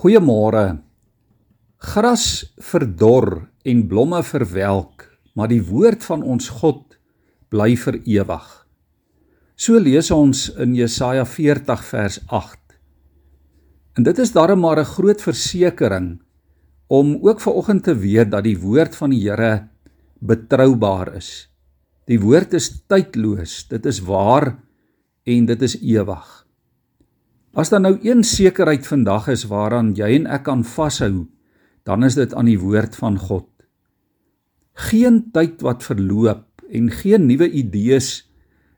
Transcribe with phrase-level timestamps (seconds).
[0.00, 0.78] Goeiemôre.
[1.76, 2.22] Gras
[2.56, 5.02] verdor en blomme verwelk,
[5.36, 6.96] maar die woord van ons God
[7.52, 8.46] bly vir ewig.
[9.60, 12.78] So lees ons in Jesaja 40 vers 8.
[14.00, 16.08] En dit is darem maar 'n groot versekering
[16.88, 19.68] om ook vanoggend te weet dat die woord van die Here
[20.18, 21.50] betroubaar is.
[22.06, 24.56] Die woord is tydloos, dit is waar
[25.24, 26.46] en dit is ewig.
[27.50, 31.26] As daar nou een sekerheid vandag is waaraan jy en ek kan vashou,
[31.82, 33.48] dan is dit aan die woord van God.
[34.90, 38.30] Geen tyd wat verloop en geen nuwe idees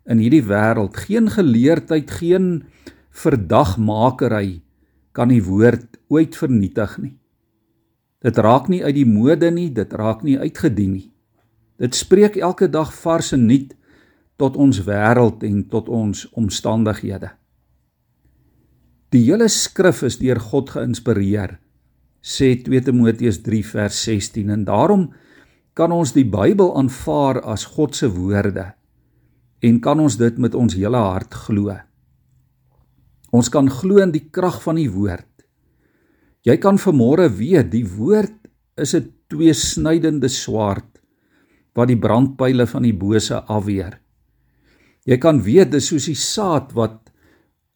[0.08, 2.64] in hierdie wêreld, geen geleerdheid, geen
[3.12, 4.62] verdagmakery
[5.12, 7.14] kan die woord ooit vernietig nie.
[8.24, 11.08] Dit raak nie uit die mode nie, dit raak nie uitgedien nie.
[11.76, 13.76] Dit spreek elke dag vars en nuut
[14.40, 17.34] tot ons wêreld en tot ons omstandighede.
[19.12, 21.58] Die hele skrif is deur God geïnspireer,
[22.24, 25.10] sê 2 Timoteus 3 vers 16 en daarom
[25.76, 28.70] kan ons die Bybel aanvaar as God se woorde
[29.62, 31.76] en kan ons dit met ons hele hart glo.
[33.36, 35.28] Ons kan glo in die krag van die woord.
[36.48, 38.34] Jy kan vanmôre weet die woord
[38.80, 40.88] is 'n tweesnydende swaard
[41.76, 44.00] wat die brandpyle van die bose afweer.
[45.04, 47.11] Jy kan weet dis soos die saad wat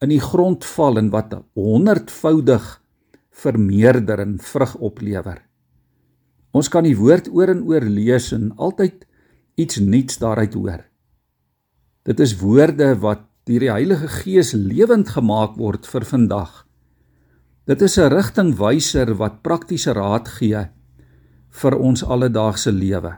[0.03, 2.65] in die grond val en wat honderdvoudig
[3.33, 5.41] vermeerder en vrug oplewer.
[6.53, 9.05] Ons kan die woord oor en oor lees en altyd
[9.57, 10.85] iets nuuts daaruit hoor.
[12.07, 16.65] Dit is woorde wat deur die Heilige Gees lewend gemaak word vir vandag.
[17.67, 20.69] Dit is 'n rigtingwyser wat praktiese raad gee
[21.49, 23.17] vir ons alledaagse lewe.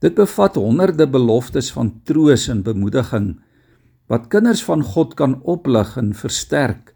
[0.00, 3.40] Dit bevat honderde beloftes van troos en bemoediging
[4.10, 6.94] wat kinders van God kan oplig en versterk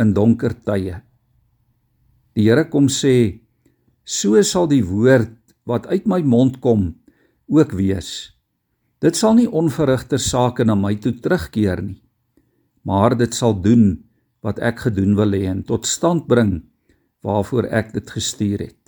[0.00, 1.00] in donker tye.
[2.36, 3.40] Die Here kom sê,
[4.04, 5.36] so sal die woord
[5.68, 6.94] wat uit my mond kom
[7.52, 8.32] ook wees.
[9.02, 12.00] Dit sal nie onverrigter sake na my toe terugkeer nie,
[12.86, 14.02] maar dit sal doen
[14.42, 16.60] wat ek gedoen wil hê en tot stand bring
[17.22, 18.78] waarvoor ek dit gestuur het.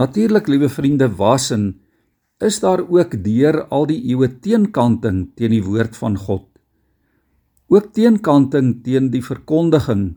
[0.00, 1.74] Natuurlik, liewe vriende, was en
[2.40, 6.46] is daar ook deur al die eeue teenkanting teen die woord van God.
[7.68, 10.14] Ook teenkanting teen die verkondiging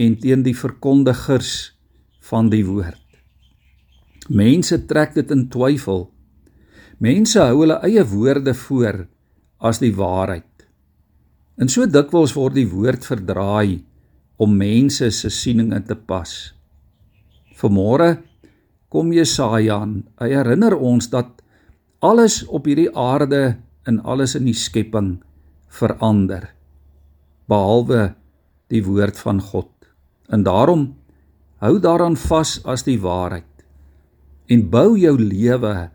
[0.00, 1.52] en teen die verkondigers
[2.30, 3.04] van die woord.
[4.30, 6.06] Mense trek dit in twyfel.
[7.00, 9.04] Mense hou hulle eie woorde voor
[9.60, 10.46] as die waarheid.
[11.60, 13.82] En so dikwels word die woord verdraai
[14.40, 16.32] om mense se sieninge te pas.
[17.60, 18.14] Vanmôre
[18.88, 20.00] kom Jesaja aan.
[20.20, 21.42] Hy herinner ons dat
[22.00, 25.18] alles op hierdie aarde en alles in die skepping
[25.68, 26.48] verander
[27.50, 28.14] behalwe
[28.72, 29.70] die woord van God.
[30.30, 30.94] En daarom
[31.60, 33.44] hou daaraan vas as die waarheid
[34.50, 35.90] en bou jou lewe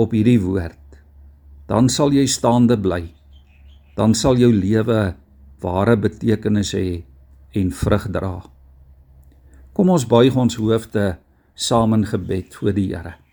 [0.00, 0.78] op hierdie woord.
[1.68, 3.02] Dan sal jy staande bly.
[3.96, 5.14] Dan sal jou lewe
[5.64, 7.02] ware betekenis hê
[7.56, 8.36] en vrug dra.
[9.74, 11.14] Kom ons buig ons hoofde
[11.54, 13.23] saam in gebed voor die Here.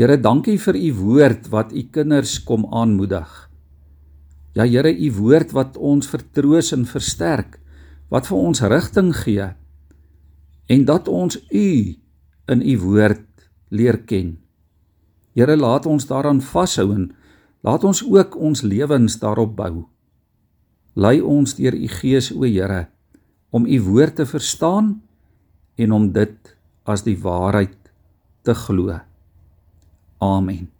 [0.00, 3.28] Here, dankie vir u woord wat u kinders kom aanmoedig.
[4.56, 7.58] Ja Here, u woord wat ons vertroos en versterk,
[8.08, 9.50] wat vir ons rigting gee
[10.72, 11.66] en dat ons u
[12.48, 14.38] in u woord leer ken.
[15.36, 17.10] Here, laat ons daaraan vashou en
[17.60, 19.84] laat ons ook ons lewens daarop bou.
[20.96, 22.86] Lei ons deur u Gees, o Here,
[23.52, 24.94] om u woord te verstaan
[25.76, 26.56] en om dit
[26.88, 27.92] as die waarheid
[28.48, 29.09] te glo.
[30.20, 30.79] Amen.